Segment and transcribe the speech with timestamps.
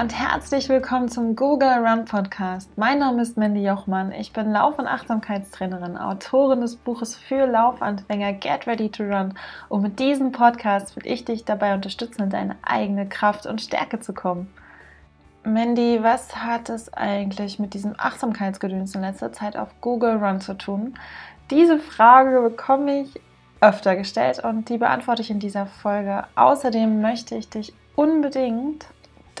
[0.00, 2.70] Und herzlich willkommen zum Google Run Podcast.
[2.78, 4.12] Mein Name ist Mandy Jochmann.
[4.12, 9.34] Ich bin Lauf- und Achtsamkeitstrainerin, Autorin des Buches für Laufanfänger Get Ready to Run.
[9.68, 14.00] Und mit diesem Podcast will ich dich dabei unterstützen, in deine eigene Kraft und Stärke
[14.00, 14.50] zu kommen.
[15.44, 20.54] Mandy, was hat es eigentlich mit diesem Achtsamkeitsgedöns in letzter Zeit auf Google Run zu
[20.56, 20.94] tun?
[21.50, 23.20] Diese Frage bekomme ich
[23.60, 26.24] öfter gestellt und die beantworte ich in dieser Folge.
[26.36, 28.86] Außerdem möchte ich dich unbedingt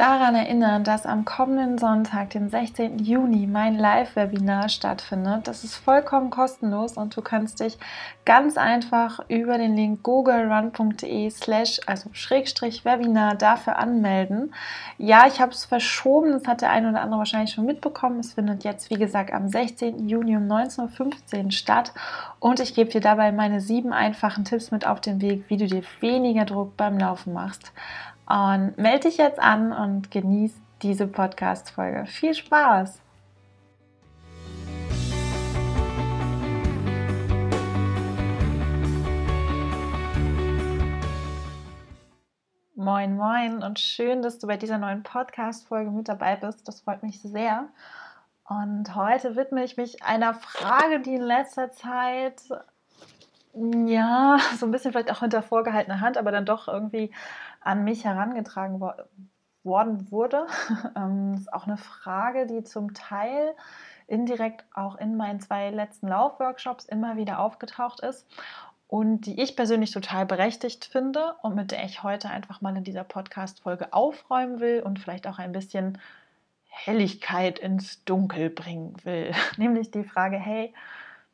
[0.00, 3.00] daran erinnern, dass am kommenden Sonntag, den 16.
[3.00, 5.46] Juni, mein Live-Webinar stattfindet.
[5.46, 7.78] Das ist vollkommen kostenlos und du kannst dich
[8.24, 14.54] ganz einfach über den Link googlerun.de slash, also Schrägstrich Webinar dafür anmelden.
[14.96, 18.20] Ja, ich habe es verschoben, das hat der eine oder andere wahrscheinlich schon mitbekommen.
[18.20, 20.08] Es findet jetzt, wie gesagt, am 16.
[20.08, 21.92] Juni um 19.15 Uhr statt
[22.38, 25.66] und ich gebe dir dabei meine sieben einfachen Tipps mit auf den Weg, wie du
[25.66, 27.72] dir weniger Druck beim Laufen machst.
[28.30, 32.06] Und melde dich jetzt an und genieß diese Podcast-Folge.
[32.06, 33.02] Viel Spaß!
[42.76, 46.68] Moin, moin und schön, dass du bei dieser neuen Podcast-Folge mit dabei bist.
[46.68, 47.66] Das freut mich sehr.
[48.48, 52.42] Und heute widme ich mich einer Frage, die in letzter Zeit,
[53.54, 57.12] ja, so ein bisschen vielleicht auch hinter vorgehaltener Hand, aber dann doch irgendwie
[57.60, 58.92] an mich herangetragen wo
[59.62, 60.46] worden wurde.
[60.96, 63.54] ähm, ist auch eine Frage, die zum Teil
[64.06, 68.26] indirekt auch in meinen zwei letzten Laufworkshops immer wieder aufgetaucht ist
[68.88, 72.82] und die ich persönlich total berechtigt finde und mit der ich heute einfach mal in
[72.84, 75.98] dieser Podcast-Folge aufräumen will und vielleicht auch ein bisschen
[76.64, 79.32] Helligkeit ins Dunkel bringen will.
[79.56, 80.74] Nämlich die Frage, hey,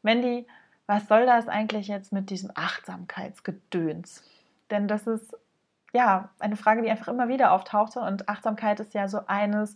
[0.03, 0.47] Mandy,
[0.87, 4.23] was soll das eigentlich jetzt mit diesem Achtsamkeitsgedöns?
[4.71, 5.35] Denn das ist
[5.97, 8.01] ja, eine Frage, die einfach immer wieder auftauchte.
[8.01, 9.75] Und Achtsamkeit ist ja so eines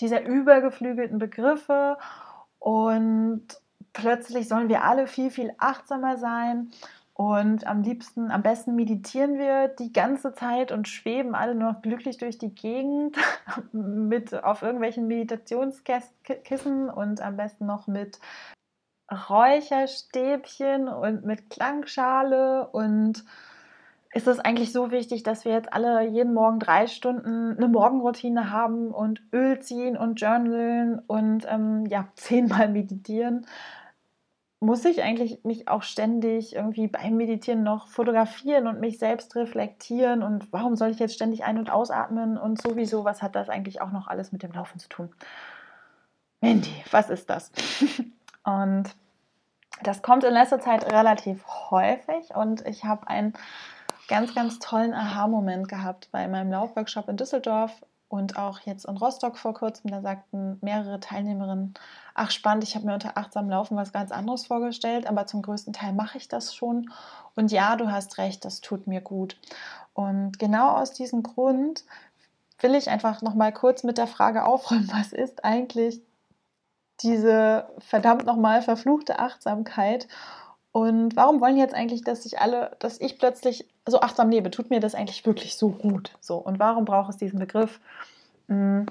[0.00, 1.98] dieser übergeflügelten Begriffe.
[2.58, 3.46] Und
[3.92, 6.70] plötzlich sollen wir alle viel, viel achtsamer sein.
[7.12, 11.82] Und am liebsten, am besten meditieren wir die ganze Zeit und schweben alle nur noch
[11.82, 13.16] glücklich durch die Gegend
[13.72, 18.20] mit auf irgendwelchen Meditationskissen und am besten noch mit
[19.10, 23.24] Räucherstäbchen und mit Klangschale und
[24.14, 28.50] ist es eigentlich so wichtig, dass wir jetzt alle jeden Morgen drei Stunden eine Morgenroutine
[28.50, 33.46] haben und Öl ziehen und journalen und ähm, ja, zehnmal meditieren?
[34.60, 40.24] Muss ich eigentlich mich auch ständig irgendwie beim Meditieren noch fotografieren und mich selbst reflektieren?
[40.24, 42.36] Und warum soll ich jetzt ständig ein- und ausatmen?
[42.36, 45.10] Und sowieso, was hat das eigentlich auch noch alles mit dem Laufen zu tun?
[46.40, 47.52] Mandy, was ist das?
[48.44, 48.84] und
[49.84, 53.34] das kommt in letzter Zeit relativ häufig und ich habe ein
[54.08, 59.36] ganz, ganz tollen Aha-Moment gehabt bei meinem Laufworkshop in Düsseldorf und auch jetzt in Rostock
[59.36, 59.90] vor kurzem.
[59.90, 61.74] Da sagten mehrere Teilnehmerinnen,
[62.14, 65.74] ach spannend, ich habe mir unter achtsam Laufen was ganz anderes vorgestellt, aber zum größten
[65.74, 66.90] Teil mache ich das schon.
[67.36, 69.38] Und ja, du hast recht, das tut mir gut.
[69.92, 71.84] Und genau aus diesem Grund
[72.60, 76.00] will ich einfach noch mal kurz mit der Frage aufräumen, was ist eigentlich
[77.02, 80.08] diese verdammt nochmal verfluchte Achtsamkeit
[80.78, 84.48] und warum wollen jetzt eigentlich, dass ich alle, dass ich plötzlich so achtsam lebe?
[84.52, 86.12] Tut mir das eigentlich wirklich so gut?
[86.20, 87.80] So, und warum braucht es diesen Begriff?
[88.46, 88.82] Mm.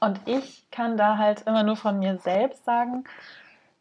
[0.00, 3.04] Und ich kann da halt immer nur von mir selbst sagen,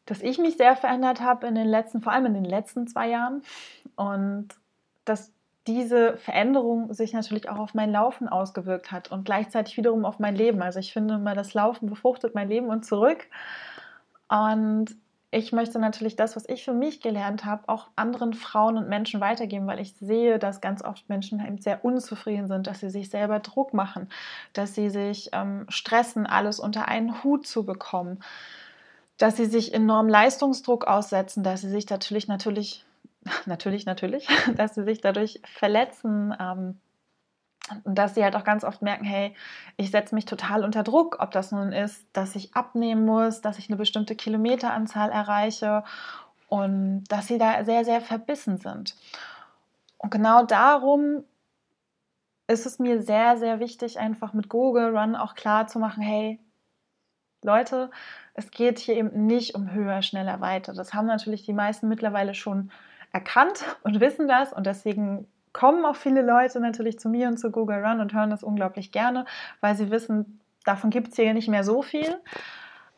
[0.05, 3.09] dass ich mich sehr verändert habe in den letzten, vor allem in den letzten zwei
[3.09, 3.41] Jahren.
[3.95, 4.49] Und
[5.05, 5.31] dass
[5.65, 10.35] diese Veränderung sich natürlich auch auf mein Laufen ausgewirkt hat und gleichzeitig wiederum auf mein
[10.35, 10.61] Leben.
[10.61, 13.25] Also ich finde immer, das Laufen befruchtet mein Leben und zurück.
[14.29, 14.95] Und
[15.33, 19.19] ich möchte natürlich das, was ich für mich gelernt habe, auch anderen Frauen und Menschen
[19.19, 23.09] weitergeben, weil ich sehe, dass ganz oft Menschen eben sehr unzufrieden sind, dass sie sich
[23.09, 24.09] selber Druck machen,
[24.53, 28.23] dass sie sich ähm, stressen, alles unter einen Hut zu bekommen,
[29.17, 32.85] dass sie sich enorm Leistungsdruck aussetzen, dass sie sich natürlich, natürlich,
[33.47, 36.35] natürlich, natürlich, dass sie sich dadurch verletzen.
[36.39, 36.79] Ähm,
[37.83, 39.33] und dass sie halt auch ganz oft merken, hey,
[39.77, 43.57] ich setze mich total unter Druck, ob das nun ist, dass ich abnehmen muss, dass
[43.57, 45.83] ich eine bestimmte Kilometeranzahl erreiche
[46.49, 48.95] und dass sie da sehr, sehr verbissen sind.
[49.97, 51.23] Und genau darum
[52.47, 56.39] ist es mir sehr, sehr wichtig, einfach mit Google Run auch klar zu machen, hey,
[57.43, 57.89] Leute,
[58.33, 60.73] es geht hier eben nicht um höher, schneller, weiter.
[60.73, 62.71] Das haben natürlich die meisten mittlerweile schon
[63.11, 67.51] erkannt und wissen das und deswegen kommen auch viele Leute natürlich zu mir und zu
[67.51, 69.25] Google Run und hören das unglaublich gerne,
[69.61, 72.19] weil sie wissen, davon gibt es hier nicht mehr so viel.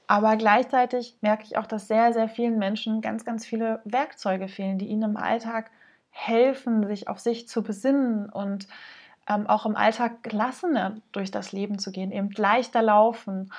[0.08, 4.78] Aber gleichzeitig merke ich auch, dass sehr, sehr vielen Menschen ganz, ganz viele Werkzeuge fehlen,
[4.78, 5.72] die ihnen im Alltag
[6.12, 8.68] helfen, sich auf sich zu besinnen und
[9.28, 13.52] ähm, auch im Alltag gelassener durch das Leben zu gehen, eben leichter laufen.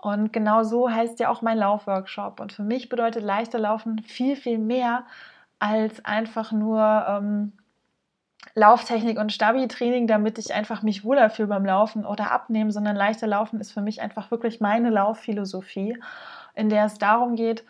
[0.00, 2.40] Und genau so heißt ja auch mein Laufworkshop.
[2.40, 5.04] Und für mich bedeutet leichter Laufen viel, viel mehr
[5.58, 7.52] als einfach nur ähm,
[8.54, 13.26] Lauftechnik und Stabi-Training, damit ich einfach mich wohler fühle beim Laufen oder abnehmen, sondern leichter
[13.26, 15.98] Laufen ist für mich einfach wirklich meine Laufphilosophie,
[16.54, 17.64] in der es darum geht,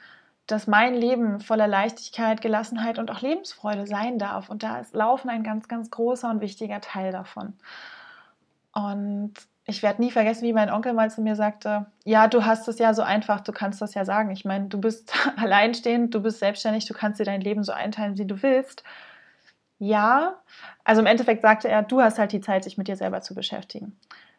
[0.47, 4.50] dass mein Leben voller Leichtigkeit, Gelassenheit und auch Lebensfreude sein darf.
[4.50, 7.55] Und da ist Laufen ein ganz, ganz großer und wichtiger Teil davon.
[8.73, 9.32] Und
[9.67, 12.79] ich werde nie vergessen, wie mein Onkel mal zu mir sagte, ja, du hast es
[12.79, 14.31] ja so einfach, du kannst das ja sagen.
[14.31, 18.19] Ich meine, du bist alleinstehend, du bist selbstständig, du kannst dir dein Leben so einteilen,
[18.19, 18.85] wie du willst.
[19.87, 20.37] Ja,
[20.83, 23.35] also im Endeffekt sagte er, du hast halt die Zeit, sich mit dir selber zu
[23.35, 23.99] beschäftigen.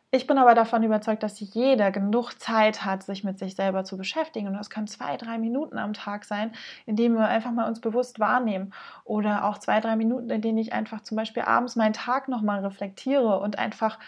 [0.10, 3.96] Ich bin aber davon überzeugt, dass jeder genug Zeit hat, sich mit sich selber zu
[3.96, 4.48] beschäftigen.
[4.48, 6.52] Und das können zwei, drei Minuten am Tag sein,
[6.88, 8.74] in denen wir einfach mal uns bewusst wahrnehmen.
[9.04, 12.66] Oder auch zwei, drei Minuten, in denen ich einfach zum Beispiel abends meinen Tag nochmal
[12.66, 14.00] reflektiere und einfach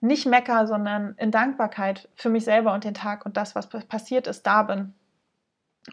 [0.00, 4.26] nicht mecker, sondern in Dankbarkeit für mich selber und den Tag und das, was passiert
[4.26, 4.94] ist, da bin.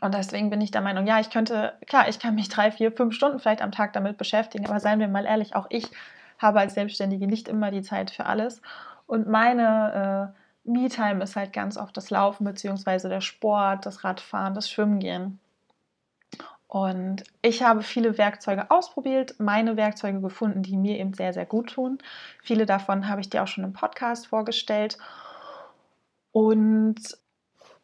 [0.02, 2.92] Und deswegen bin ich der Meinung, ja, ich könnte, klar, ich kann mich drei, vier,
[2.92, 5.90] fünf Stunden vielleicht am Tag damit beschäftigen, aber seien wir mal ehrlich, auch ich
[6.40, 8.62] habe als Selbstständige nicht immer die Zeit für alles.
[9.06, 10.34] Und meine
[10.66, 13.10] äh, Me-Time ist halt ganz oft das Laufen bzw.
[13.10, 15.40] der Sport, das Radfahren, das Schwimmen
[16.68, 21.74] Und ich habe viele Werkzeuge ausprobiert, meine Werkzeuge gefunden, die mir eben sehr, sehr gut
[21.74, 22.00] tun.
[22.42, 24.98] Viele davon habe ich dir auch schon im Podcast vorgestellt.
[26.32, 26.96] Und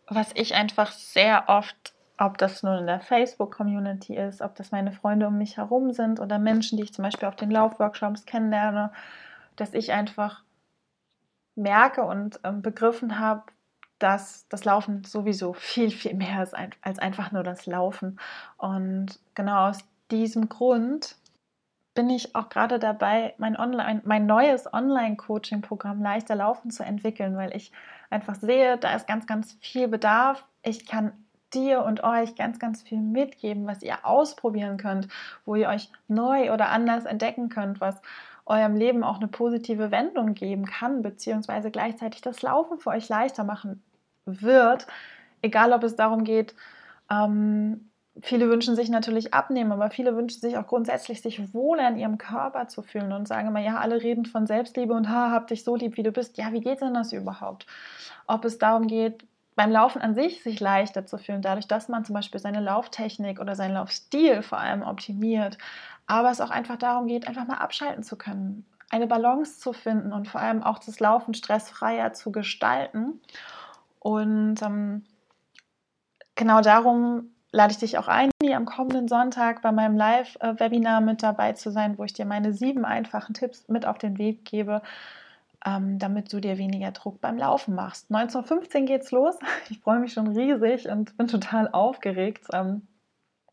[0.07, 4.91] was ich einfach sehr oft ob das nun in der Facebook-Community ist, ob das meine
[4.91, 8.91] Freunde um mich herum sind oder Menschen, die ich zum Beispiel auf den Laufworkshops kennenlerne,
[9.55, 10.43] dass ich einfach
[11.55, 13.43] merke und ähm, begriffen habe,
[13.99, 18.19] dass das Laufen sowieso viel, viel mehr ist als einfach nur das Laufen.
[18.57, 19.79] Und genau aus
[20.11, 21.15] diesem Grund
[21.93, 27.55] bin ich auch gerade dabei, mein, Online, mein neues Online-Coaching-Programm leichter laufen zu entwickeln, weil
[27.55, 27.71] ich
[28.09, 30.45] einfach sehe, da ist ganz, ganz viel Bedarf.
[30.63, 31.11] Ich kann
[31.53, 35.07] dir und euch ganz, ganz viel mitgeben, was ihr ausprobieren könnt,
[35.45, 38.01] wo ihr euch neu oder anders entdecken könnt, was
[38.45, 43.43] eurem Leben auch eine positive Wendung geben kann, beziehungsweise gleichzeitig das Laufen für euch leichter
[43.43, 43.83] machen
[44.25, 44.87] wird.
[45.41, 46.55] Egal, ob es darum geht,
[47.11, 47.89] ähm,
[48.21, 52.17] viele wünschen sich natürlich abnehmen, aber viele wünschen sich auch grundsätzlich, sich wohler in ihrem
[52.17, 55.63] Körper zu fühlen und sagen immer, ja, alle reden von Selbstliebe und ha, hab dich
[55.63, 56.37] so lieb, wie du bist.
[56.37, 57.65] Ja, wie geht denn das überhaupt?
[58.27, 59.23] Ob es darum geht,
[59.59, 63.41] beim Laufen an sich sich leichter zu fühlen, dadurch, dass man zum Beispiel seine Lauftechnik
[63.41, 65.57] oder seinen Laufstil vor allem optimiert,
[66.07, 70.13] aber es auch einfach darum geht, einfach mal abschalten zu können, eine Balance zu finden
[70.13, 73.19] und vor allem auch das Laufen stressfreier zu gestalten.
[73.99, 75.03] Und ähm,
[76.35, 81.21] genau darum lade ich dich auch ein, hier am kommenden Sonntag bei meinem Live-Webinar mit
[81.21, 84.81] dabei zu sein, wo ich dir meine sieben einfachen Tipps mit auf den Weg gebe,
[85.65, 88.11] ähm, damit du dir weniger Druck beim Laufen machst.
[88.11, 89.35] 1915 geht's los.
[89.69, 92.47] Ich freue mich schon riesig und bin total aufgeregt.
[92.53, 92.87] Ähm,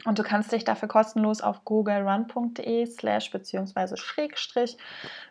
[0.04, 4.76] und du kannst dich dafür kostenlos auf googlerun.de slash beziehungsweise Schrägstrich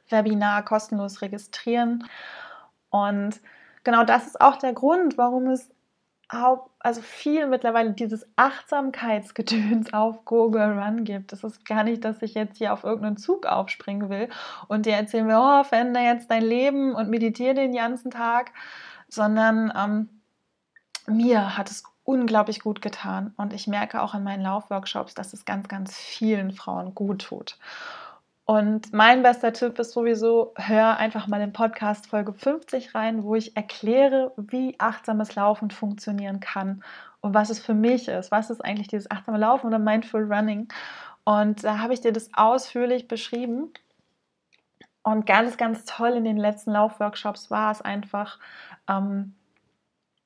[0.10, 2.04] Webinar kostenlos registrieren.
[2.90, 3.40] Und
[3.84, 5.70] genau das ist auch der Grund, warum es
[6.28, 11.32] also viel mittlerweile dieses Achtsamkeitsgedöns auf Google Run gibt.
[11.32, 14.30] Das ist gar nicht, dass ich jetzt hier auf irgendeinen Zug aufspringen will
[14.68, 18.52] und dir erzählen will, oh, verändere jetzt dein Leben und meditiere den ganzen Tag,
[19.08, 20.10] sondern ähm,
[21.08, 23.34] mir hat es unglaublich gut getan.
[23.38, 27.58] Und ich merke auch in meinen Laufworkshops, dass es ganz, ganz vielen Frauen gut tut.
[28.46, 33.34] Und mein bester Tipp ist sowieso, hör einfach mal in Podcast Folge 50 rein, wo
[33.34, 36.84] ich erkläre, wie achtsames Laufen funktionieren kann
[37.22, 38.30] und was es für mich ist.
[38.30, 40.68] Was ist eigentlich dieses achtsame Laufen oder Mindful Running?
[41.24, 43.74] Und da habe ich dir das ausführlich beschrieben.
[45.02, 48.40] Und ganz, ganz toll in den letzten Laufworkshops war es einfach,
[48.88, 49.34] ähm,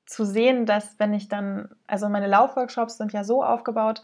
[0.06, 4.02] zu sehen, dass wenn ich dann, also meine Laufworkshops sind ja so aufgebaut,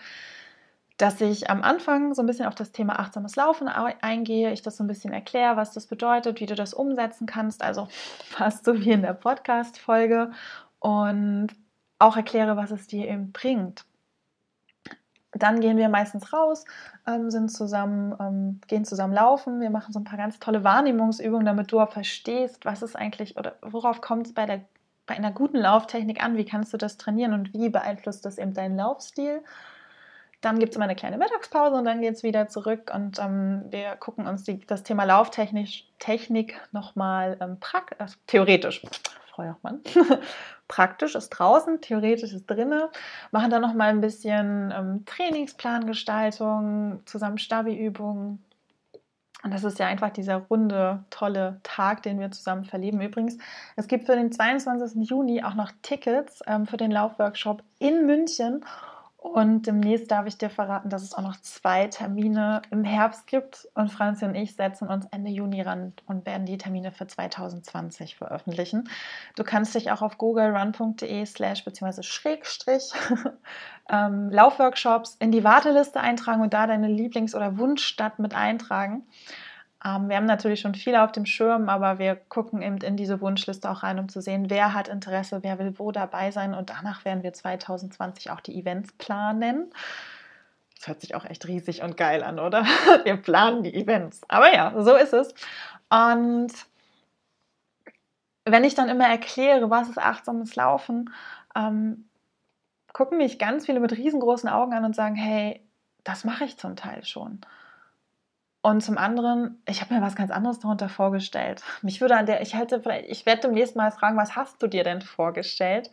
[0.98, 4.78] dass ich am Anfang so ein bisschen auf das Thema achtsames Laufen eingehe, ich das
[4.78, 8.80] so ein bisschen erkläre, was das bedeutet, wie du das umsetzen kannst, also fast so
[8.80, 10.32] wie in der Podcast-Folge
[10.80, 11.50] und
[12.00, 13.86] auch erkläre, was es dir eben bringt.
[15.32, 16.64] Dann gehen wir meistens raus,
[17.06, 19.60] ähm, sind zusammen, ähm, gehen zusammen laufen.
[19.60, 23.36] Wir machen so ein paar ganz tolle Wahrnehmungsübungen, damit du auch verstehst, was es eigentlich
[23.38, 24.66] oder worauf kommt es bei
[25.08, 26.38] bei einer guten Lauftechnik an?
[26.38, 29.44] Wie kannst du das trainieren und wie beeinflusst das eben deinen Laufstil?
[30.46, 33.64] Dann gibt es immer eine kleine Mittagspause und dann geht es wieder zurück und ähm,
[33.72, 37.58] wir gucken uns die, das Thema Lauftechnik Technik nochmal ähm,
[37.98, 38.84] also theoretisch,
[39.32, 39.82] Frau Jochmann,
[40.68, 42.84] praktisch ist draußen, theoretisch ist drinnen,
[43.32, 48.46] machen dann nochmal ein bisschen ähm, Trainingsplangestaltung, zusammen Stabi-Übungen
[49.44, 53.02] Und das ist ja einfach dieser runde, tolle Tag, den wir zusammen verleben.
[53.02, 53.40] Übrigens,
[53.78, 55.10] es gibt für den 22.
[55.10, 58.64] Juni auch noch Tickets ähm, für den Laufworkshop in München.
[59.34, 63.68] Und demnächst darf ich dir verraten, dass es auch noch zwei Termine im Herbst gibt.
[63.74, 68.18] Und Franzi und ich setzen uns Ende Juni ran und werden die Termine für 2020
[68.18, 68.88] veröffentlichen.
[69.36, 72.04] Du kannst dich auch auf googlerun.de slash bzw.
[72.04, 72.92] schrägstrich
[73.90, 79.08] ähm, Laufworkshops in die Warteliste eintragen und da deine Lieblings- oder Wunschstadt mit eintragen.
[79.86, 83.22] Ähm, wir haben natürlich schon viele auf dem Schirm, aber wir gucken eben in diese
[83.22, 86.54] Wunschliste auch rein, um zu sehen, wer hat Interesse, wer will wo dabei sein.
[86.56, 89.72] Und danach werden wir 2020 auch die Events planen.
[90.76, 92.66] Das hört sich auch echt riesig und geil an, oder?
[93.06, 94.22] Wir planen die Events.
[94.28, 95.34] Aber ja, so ist es.
[95.90, 96.52] Und
[98.44, 101.12] wenn ich dann immer erkläre, was ist achtsames Laufen,
[101.56, 102.10] ähm,
[102.92, 105.62] gucken mich ganz viele mit riesengroßen Augen an und sagen, hey,
[106.04, 107.42] das mache ich zum Teil schon.
[108.66, 111.62] Und zum anderen, ich habe mir was ganz anderes darunter vorgestellt.
[111.84, 114.84] Mich würde an der, ich hätte ich werde demnächst mal fragen, was hast du dir
[114.84, 115.92] denn vorgestellt?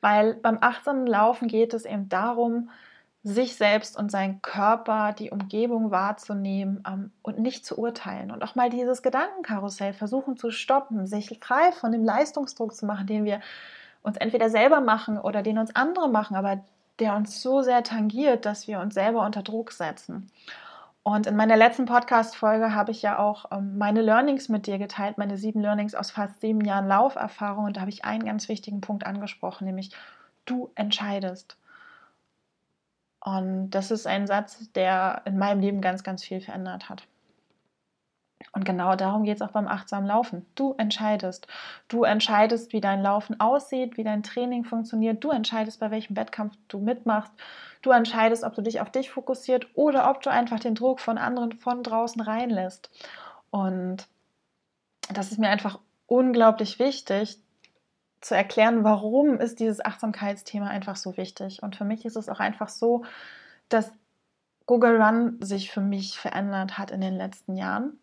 [0.00, 2.70] Weil beim achtsamen Laufen geht es eben darum,
[3.24, 8.30] sich selbst und seinen Körper, die Umgebung wahrzunehmen ähm, und nicht zu urteilen.
[8.30, 13.08] Und auch mal dieses Gedankenkarussell versuchen zu stoppen, sich frei von dem Leistungsdruck zu machen,
[13.08, 13.40] den wir
[14.04, 16.60] uns entweder selber machen oder den uns andere machen, aber
[17.00, 20.30] der uns so sehr tangiert, dass wir uns selber unter Druck setzen.
[21.06, 25.18] Und in meiner letzten Podcast-Folge habe ich ja auch ähm, meine Learnings mit dir geteilt,
[25.18, 27.66] meine sieben Learnings aus fast sieben Jahren Lauferfahrung.
[27.66, 29.92] Und da habe ich einen ganz wichtigen Punkt angesprochen, nämlich
[30.46, 31.56] du entscheidest.
[33.20, 37.06] Und das ist ein Satz, der in meinem Leben ganz, ganz viel verändert hat.
[38.52, 40.46] Und genau darum geht es auch beim achtsamen Laufen.
[40.54, 41.46] Du entscheidest.
[41.88, 45.22] Du entscheidest, wie dein Laufen aussieht, wie dein Training funktioniert.
[45.22, 47.32] Du entscheidest, bei welchem Wettkampf du mitmachst.
[47.82, 51.18] Du entscheidest, ob du dich auf dich fokussiert oder ob du einfach den Druck von
[51.18, 52.90] anderen von draußen reinlässt.
[53.50, 54.06] Und
[55.12, 57.38] das ist mir einfach unglaublich wichtig
[58.20, 61.62] zu erklären, warum ist dieses Achtsamkeitsthema einfach so wichtig.
[61.62, 63.04] Und für mich ist es auch einfach so,
[63.68, 63.92] dass
[64.66, 68.00] Google Run sich für mich verändert hat in den letzten Jahren.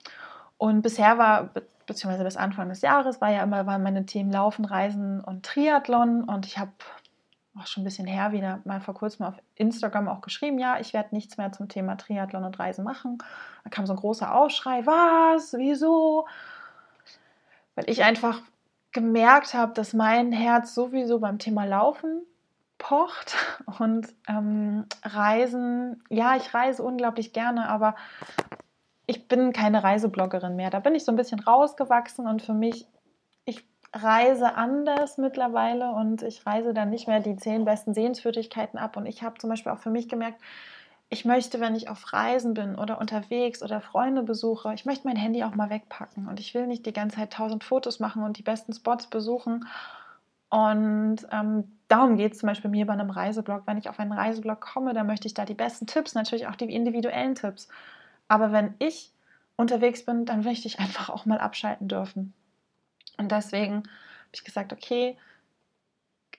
[0.64, 1.50] Und bisher war,
[1.88, 6.24] beziehungsweise bis Anfang des Jahres, war ja immer waren meine Themen Laufen, Reisen und Triathlon.
[6.24, 6.72] Und ich habe
[7.60, 10.94] auch schon ein bisschen her wieder mal vor kurzem auf Instagram auch geschrieben, ja, ich
[10.94, 13.18] werde nichts mehr zum Thema Triathlon und Reisen machen.
[13.66, 16.28] Da kam so ein großer Aufschrei, was, wieso?
[17.76, 18.40] Weil ich einfach
[18.94, 22.22] gemerkt habe, dass mein Herz sowieso beim Thema Laufen
[22.78, 23.36] pocht
[23.80, 27.96] und ähm, Reisen, ja, ich reise unglaublich gerne, aber
[29.06, 30.70] ich bin keine Reisebloggerin mehr.
[30.70, 32.88] Da bin ich so ein bisschen rausgewachsen und für mich
[33.94, 38.98] reise anders mittlerweile und ich reise dann nicht mehr die zehn besten Sehenswürdigkeiten ab.
[38.98, 40.42] Und ich habe zum Beispiel auch für mich gemerkt,
[41.10, 45.16] ich möchte, wenn ich auf Reisen bin oder unterwegs oder Freunde besuche, ich möchte mein
[45.16, 48.40] Handy auch mal wegpacken und ich will nicht die ganze Zeit tausend Fotos machen und
[48.40, 49.68] die besten Spots besuchen.
[50.50, 53.64] Und ähm, darum geht es zum Beispiel mir bei einem Reiseblog.
[53.68, 56.56] Wenn ich auf einen Reiseblog komme, dann möchte ich da die besten Tipps, natürlich auch
[56.56, 57.68] die individuellen Tipps.
[58.34, 59.12] Aber wenn ich
[59.58, 62.34] unterwegs bin, dann möchte ich einfach auch mal abschalten dürfen.
[63.20, 65.20] Und deswegen habe ich gesagt, okay,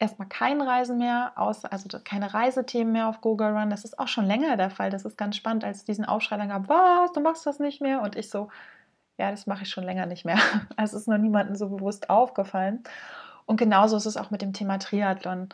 [0.01, 3.71] erstmal kein Reisen mehr, außer, also keine Reisethemen mehr auf Google Run.
[3.71, 4.91] Das ist auch schon länger der Fall.
[4.91, 7.81] Das ist ganz spannend, als es diesen Aufschrei dann gab, was, du machst das nicht
[7.81, 8.03] mehr?
[8.03, 8.49] Und ich so,
[9.17, 10.39] ja, das mache ich schon länger nicht mehr.
[10.77, 12.83] Also es ist noch niemandem so bewusst aufgefallen.
[13.47, 15.49] Und genauso ist es auch mit dem Thema Triathlon.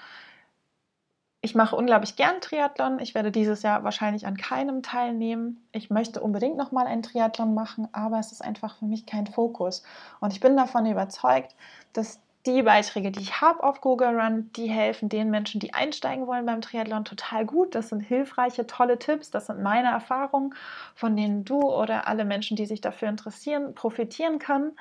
[1.43, 2.99] Ich mache unglaublich gern Triathlon.
[2.99, 5.67] Ich werde dieses Jahr wahrscheinlich an keinem teilnehmen.
[5.73, 9.27] Ich möchte unbedingt noch mal einen Triathlon machen, aber es ist einfach für mich kein
[9.27, 9.83] Fokus.
[10.21, 11.57] Und ich bin davon überzeugt,
[11.95, 16.27] dass die Beiträge, die ich habe auf Google Run, die helfen den Menschen, die einsteigen
[16.27, 17.75] wollen beim Triathlon, total gut.
[17.75, 19.31] Das sind hilfreiche, tolle Tipps.
[19.31, 20.55] Das sind meine Erfahrungen,
[20.95, 24.73] von denen du oder alle Menschen, die sich dafür interessieren, profitieren können.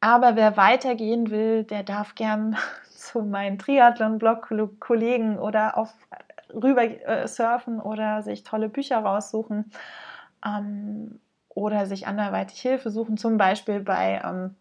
[0.00, 2.56] Aber wer weitergehen will, der darf gern
[2.90, 5.92] zu meinen Triathlon-Blog-Kollegen oder auf
[6.52, 9.70] rüber äh, surfen oder sich tolle Bücher raussuchen
[10.44, 14.56] ähm, oder sich anderweitig Hilfe suchen, zum Beispiel bei ähm,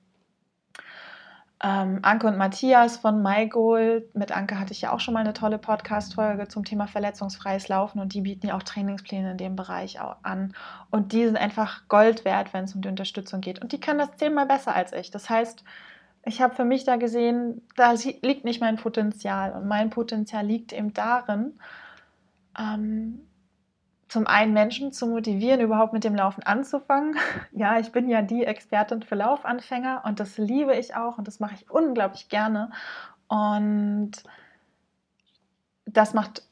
[1.61, 4.05] ähm, Anke und Matthias von MyGoal.
[4.13, 7.99] Mit Anke hatte ich ja auch schon mal eine tolle Podcast-Folge zum Thema verletzungsfreies Laufen
[7.99, 10.53] und die bieten ja auch Trainingspläne in dem Bereich an.
[10.89, 13.61] Und die sind einfach Gold wert, wenn es um die Unterstützung geht.
[13.61, 15.11] Und die können das zehnmal besser als ich.
[15.11, 15.65] Das heißt,
[16.25, 19.51] ich habe für mich da gesehen, da liegt nicht mein Potenzial.
[19.51, 21.59] Und mein Potenzial liegt eben darin,
[22.57, 23.28] ähm,
[24.09, 27.15] zum einen Menschen zu motivieren, überhaupt mit dem Laufen anzufangen.
[27.51, 31.39] Ja, ich bin ja die Expertin für Laufanfänger und das liebe ich auch und das
[31.39, 32.71] mache ich unglaublich gerne.
[33.27, 34.11] Und
[35.85, 36.43] das macht,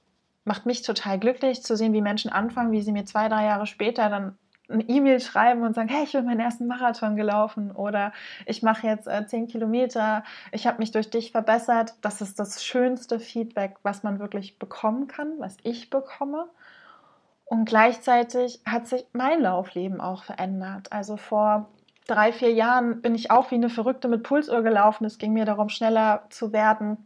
[0.43, 3.67] macht mich total glücklich zu sehen, wie Menschen anfangen, wie sie mir zwei, drei Jahre
[3.67, 4.37] später dann
[4.69, 8.11] eine E-Mail schreiben und sagen, hey, ich bin meinen ersten Marathon gelaufen oder
[8.45, 11.93] ich mache jetzt äh, 10 Kilometer, ich habe mich durch dich verbessert.
[12.01, 16.49] Das ist das schönste Feedback, was man wirklich bekommen kann, was ich bekomme.
[17.49, 20.91] Und gleichzeitig hat sich mein Laufleben auch verändert.
[20.91, 21.69] Also vor
[22.05, 25.05] drei, vier Jahren bin ich auch wie eine Verrückte mit Pulsuhr gelaufen.
[25.05, 26.97] Es ging mir darum, schneller zu werden.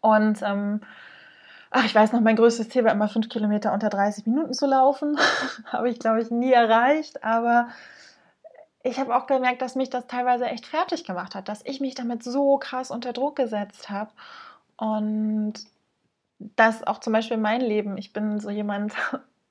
[0.00, 0.80] Und ähm,
[1.70, 4.66] ach, ich weiß noch, mein größtes Ziel war immer fünf Kilometer unter 30 Minuten zu
[4.66, 5.18] laufen.
[5.66, 7.22] habe ich, glaube ich, nie erreicht.
[7.22, 7.68] Aber
[8.82, 11.94] ich habe auch gemerkt, dass mich das teilweise echt fertig gemacht hat, dass ich mich
[11.94, 14.10] damit so krass unter Druck gesetzt habe.
[14.78, 15.54] Und
[16.38, 17.98] das auch zum Beispiel mein Leben.
[17.98, 18.94] Ich bin so jemand,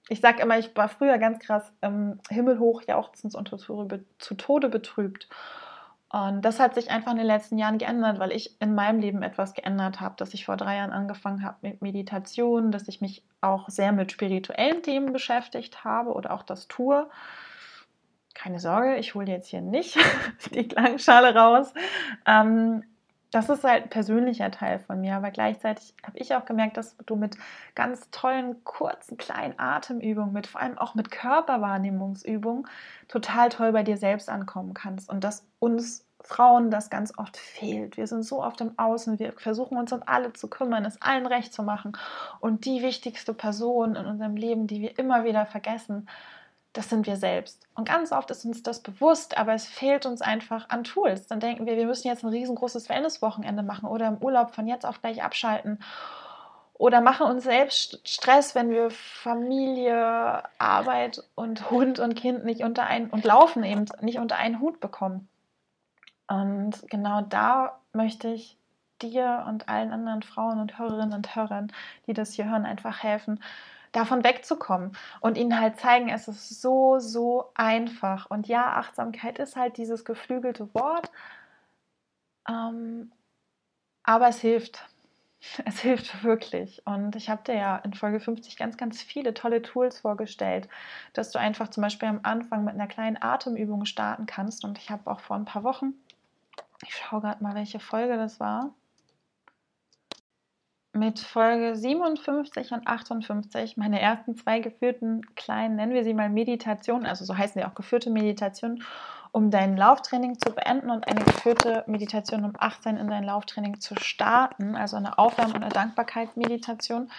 [0.09, 5.27] ich sage immer, ich war früher ganz krass ähm, himmelhoch jauchzend und zu Tode betrübt.
[6.09, 9.23] Und das hat sich einfach in den letzten Jahren geändert, weil ich in meinem Leben
[9.23, 13.23] etwas geändert habe, dass ich vor drei Jahren angefangen habe mit Meditation, dass ich mich
[13.41, 17.09] auch sehr mit spirituellen Themen beschäftigt habe oder auch das tue.
[18.33, 19.97] Keine Sorge, ich hole jetzt hier nicht
[20.53, 21.73] die Klangschale raus.
[22.25, 22.83] Ähm,
[23.31, 26.95] das ist halt ein persönlicher Teil von mir, aber gleichzeitig habe ich auch gemerkt, dass
[27.05, 27.37] du mit
[27.75, 32.67] ganz tollen, kurzen, kleinen Atemübungen, mit vor allem auch mit Körperwahrnehmungsübungen,
[33.07, 35.09] total toll bei dir selbst ankommen kannst.
[35.09, 37.95] Und dass uns Frauen das ganz oft fehlt.
[37.95, 41.25] Wir sind so oft im Außen, wir versuchen uns um alle zu kümmern, es allen
[41.25, 41.93] recht zu machen.
[42.39, 46.07] Und die wichtigste Person in unserem Leben, die wir immer wieder vergessen,
[46.77, 47.67] das sind wir selbst.
[47.73, 51.25] Und ganz oft ist uns das bewusst, aber es fehlt uns einfach an Tools.
[51.25, 54.85] Dann denken wir, wir müssen jetzt ein riesengroßes Wellness-Wochenende machen oder im Urlaub von jetzt
[54.85, 55.79] auf gleich abschalten.
[56.75, 62.85] Oder machen uns selbst Stress, wenn wir Familie, Arbeit und Hund und Kind nicht unter
[62.85, 65.27] einen und Laufen eben nicht unter einen Hut bekommen.
[66.27, 68.55] Und genau da möchte ich
[69.01, 71.71] dir und allen anderen Frauen und Hörerinnen und Hörern,
[72.05, 73.39] die das hier hören, einfach helfen,
[73.97, 78.29] davon wegzukommen und ihnen halt zeigen, es ist so, so einfach.
[78.29, 81.11] Und ja, Achtsamkeit ist halt dieses geflügelte Wort,
[82.47, 83.11] ähm,
[84.03, 84.85] aber es hilft.
[85.65, 86.81] Es hilft wirklich.
[86.85, 90.67] Und ich habe dir ja in Folge 50 ganz, ganz viele tolle Tools vorgestellt,
[91.13, 94.65] dass du einfach zum Beispiel am Anfang mit einer kleinen Atemübung starten kannst.
[94.65, 95.93] Und ich habe auch vor ein paar Wochen,
[96.81, 98.73] ich schaue gerade mal, welche Folge das war
[100.97, 107.05] mit Folge 57 und 58, meine ersten zwei geführten kleinen, nennen wir sie mal Meditationen,
[107.05, 108.83] also so heißen sie auch geführte Meditationen,
[109.31, 113.95] um dein Lauftraining zu beenden und eine geführte Meditation um 18 in dein Lauftraining zu
[113.95, 117.09] starten, also eine Aufwärm- und eine Dankbarkeitsmeditation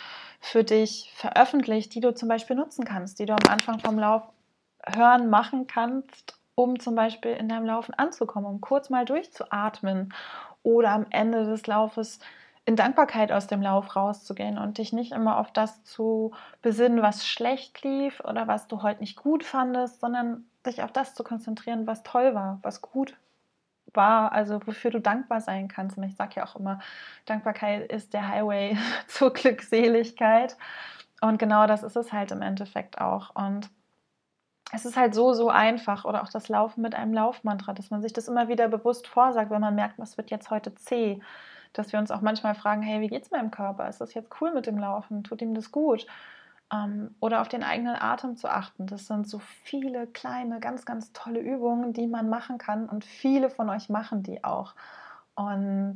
[0.41, 4.23] für dich veröffentlicht, die du zum Beispiel nutzen kannst, die du am Anfang vom Lauf
[4.85, 10.13] hören, machen kannst, um zum Beispiel in deinem Laufen anzukommen, um kurz mal durchzuatmen
[10.63, 12.19] oder am Ende des Laufes
[12.69, 17.27] in Dankbarkeit aus dem Lauf rauszugehen und dich nicht immer auf das zu besinnen, was
[17.27, 21.87] schlecht lief oder was du heute nicht gut fandest, sondern dich auf das zu konzentrieren,
[21.87, 23.17] was toll war, was gut
[23.95, 25.97] war, also wofür du dankbar sein kannst.
[25.97, 26.79] Und ich sage ja auch immer,
[27.25, 28.77] Dankbarkeit ist der Highway
[29.09, 30.59] zur Glückseligkeit.
[31.23, 33.35] Und genau das ist es halt im Endeffekt auch.
[33.35, 33.71] Und
[34.73, 38.03] es ist halt so, so einfach oder auch das Laufen mit einem Laufmantra, dass man
[38.03, 41.23] sich das immer wieder bewusst vorsagt, wenn man merkt, was wird jetzt heute zäh
[41.79, 43.89] dass wir uns auch manchmal fragen, hey, wie geht es meinem Körper?
[43.89, 45.25] Ist das jetzt cool mit dem Laufen?
[45.25, 46.07] Tut ihm das gut?
[46.73, 48.87] Ähm, oder auf den eigenen Atem zu achten.
[48.87, 53.51] Das sind so viele kleine, ganz, ganz tolle Übungen, die man machen kann und viele
[53.51, 54.75] von euch machen die auch.
[55.35, 55.95] Und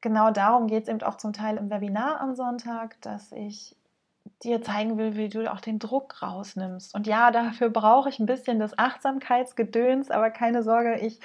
[0.00, 3.76] genau darum geht es eben auch zum Teil im Webinar am Sonntag, dass ich
[4.42, 6.94] dir zeigen will, wie du auch den Druck rausnimmst.
[6.94, 11.20] Und ja, dafür brauche ich ein bisschen das Achtsamkeitsgedöns, aber keine Sorge, ich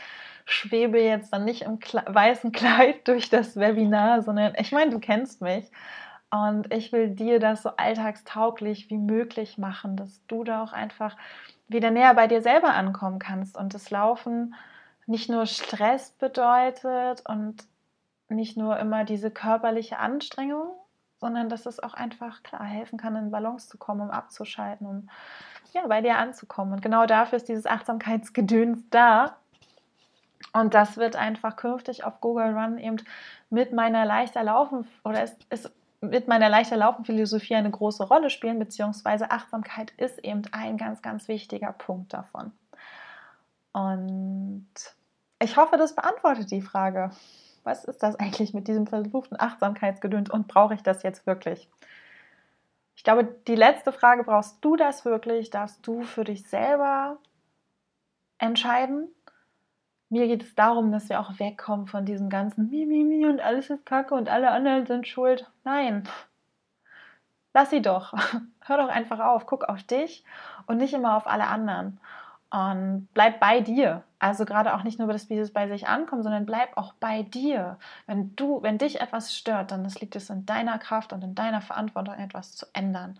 [0.51, 4.99] schwebe jetzt dann nicht im Kle weißen Kleid durch das Webinar, sondern ich meine, du
[4.99, 5.69] kennst mich.
[6.31, 11.17] Und ich will dir das so alltagstauglich wie möglich machen, dass du da auch einfach
[11.67, 14.53] wieder näher bei dir selber ankommen kannst und das Laufen
[15.07, 17.63] nicht nur Stress bedeutet und
[18.27, 20.69] nicht nur immer diese körperliche Anstrengung,
[21.19, 25.09] sondern dass es auch einfach klar helfen kann, in Balance zu kommen, um abzuschalten, um
[25.73, 26.73] ja, bei dir anzukommen.
[26.73, 29.35] Und genau dafür ist dieses Achtsamkeitsgedöns da,
[30.54, 32.97] und das wird einfach künftig auf Google Run eben
[33.49, 35.71] mit meiner leichter Laufen oder es ist
[36.02, 41.28] mit meiner leichter Laufen-Philosophie eine große Rolle spielen, beziehungsweise Achtsamkeit ist eben ein ganz, ganz
[41.28, 42.54] wichtiger Punkt davon.
[43.73, 44.69] Und
[45.41, 47.12] ich hoffe, das beantwortet die Frage.
[47.63, 51.69] Was ist das eigentlich mit diesem versuchten Achtsamkeitsgedöns und brauche ich das jetzt wirklich?
[52.95, 55.49] Ich glaube, die letzte Frage, brauchst du das wirklich?
[55.49, 57.17] Darfst du für dich selber
[58.38, 59.10] entscheiden?
[60.10, 63.86] Mir geht es darum, dass wir auch wegkommen von diesem ganzen Mimimi und alles ist
[63.86, 65.50] kacke und alle anderen sind schuld.
[65.63, 66.08] Nein.
[67.54, 68.13] lass sie doch.
[68.65, 70.24] Hör doch einfach auf, guck auf dich
[70.65, 72.00] und nicht immer auf alle anderen.
[72.52, 74.04] Und bleib bei dir.
[74.17, 77.78] Also gerade auch nicht nur das dieses bei sich ankommen, sondern bleib auch bei dir.
[78.08, 81.62] Wenn du, wenn dich etwas stört, dann liegt es in deiner Kraft und in deiner
[81.62, 83.19] Verantwortung, etwas zu ändern.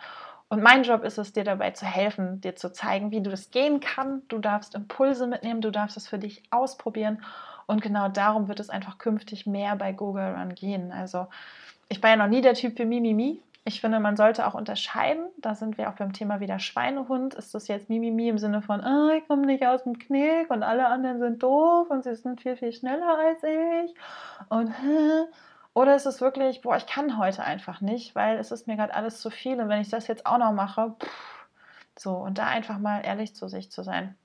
[0.50, 3.52] Und mein Job ist es, dir dabei zu helfen, dir zu zeigen, wie du das
[3.52, 4.24] gehen kann.
[4.30, 7.24] Du darfst Impulse mitnehmen, du darfst es für dich ausprobieren.
[7.68, 10.92] Und genau darum wird es einfach künftig mehr bei Google Run gehen.
[10.92, 11.28] Also
[11.88, 13.40] ich war ja noch nie der Typ für Mimimi.
[13.64, 15.26] Ich finde, man sollte auch unterscheiden.
[15.38, 17.36] Da sind wir auch beim Thema wieder Schweinehund.
[17.36, 20.64] Ist das jetzt Mimimi im Sinne von, oh, ich komme nicht aus dem Knick und
[20.64, 23.94] alle anderen sind doof und sie sind viel, viel schneller als ich
[24.50, 24.74] und
[25.74, 28.94] oder ist es wirklich, boah, ich kann heute einfach nicht, weil es ist mir gerade
[28.94, 31.48] alles zu viel und wenn ich das jetzt auch noch mache, pff,
[31.98, 34.16] so und da einfach mal ehrlich zu sich zu sein.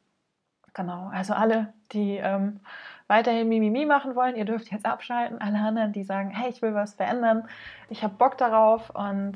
[0.74, 2.60] Genau, also alle, die ähm,
[3.06, 5.40] weiterhin Mimimi machen wollen, ihr dürft jetzt abschalten.
[5.40, 7.48] Alle anderen, die sagen, hey, ich will was verändern,
[7.88, 9.34] ich habe Bock darauf und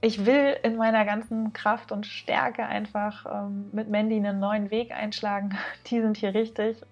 [0.00, 4.92] ich will in meiner ganzen Kraft und Stärke einfach ähm, mit Mandy einen neuen Weg
[4.92, 5.56] einschlagen.
[5.86, 6.82] Die sind hier richtig.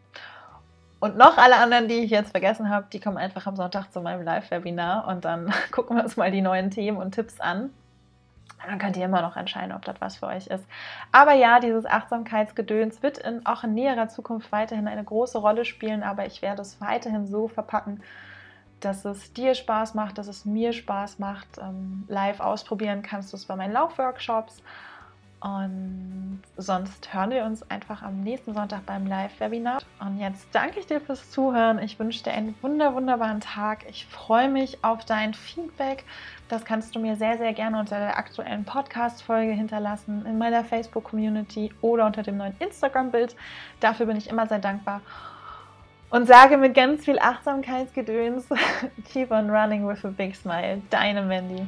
[1.03, 4.01] Und noch alle anderen, die ich jetzt vergessen habe, die kommen einfach am Sonntag zu
[4.01, 7.71] meinem Live-Webinar und dann gucken wir uns mal die neuen Themen und Tipps an.
[8.65, 10.65] Dann könnt ihr immer noch entscheiden, ob das was für euch ist.
[11.11, 16.05] Aber ja, dieses Achtsamkeitsgedöns wird in, auch in näherer Zukunft weiterhin eine große Rolle spielen,
[16.05, 18.01] aber ich werde es weiterhin so verpacken,
[18.79, 21.59] dass es dir Spaß macht, dass es mir Spaß macht.
[21.59, 24.63] Ähm, live ausprobieren kannst du es bei meinen Laufworkshops.
[25.43, 29.81] Und sonst hören wir uns einfach am nächsten Sonntag beim Live-Webinar.
[29.99, 31.81] Und jetzt danke ich dir fürs Zuhören.
[31.81, 33.85] Ich wünsche dir einen wunder, wunderbaren Tag.
[33.89, 36.05] Ich freue mich auf dein Feedback.
[36.49, 41.73] Das kannst du mir sehr, sehr gerne unter der aktuellen Podcast-Folge hinterlassen, in meiner Facebook-Community
[41.81, 43.35] oder unter dem neuen Instagram-Bild.
[43.81, 45.01] Dafür bin ich immer sehr dankbar.
[46.11, 48.47] Und sage mit ganz viel Achtsamkeitsgedöns,
[49.13, 50.83] keep on running with a big smile.
[50.91, 51.67] Deine Mandy.